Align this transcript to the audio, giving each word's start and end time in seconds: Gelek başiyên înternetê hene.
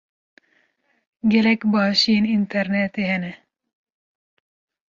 Gelek 1.29 1.61
başiyên 1.71 2.25
înternetê 2.37 3.03
hene. 3.11 3.33